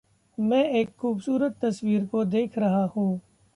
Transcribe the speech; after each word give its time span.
मैं 0.37 0.63
एक 0.69 0.95
खूबसूरत 0.95 1.55
तस्वीर 1.61 2.05
को 2.05 2.25
देख 2.25 2.57
रहा 2.57 2.85
हूँ। 2.85 3.21